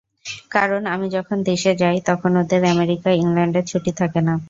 কারণ 0.51 0.81
আমি 0.93 1.07
যখন 1.15 1.37
দেশে 1.43 1.71
যাই 1.81 1.97
তখন 2.09 2.31
ওদের 2.41 2.61
আমেরিকা 2.73 3.09
ইংল্যান্ডে 3.21 3.61
ছুটি 3.69 3.91
থাকে 3.99 4.19
না। 4.27 4.33